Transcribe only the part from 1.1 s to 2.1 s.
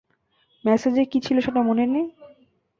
কী ছিলো সেটা মনে নেই?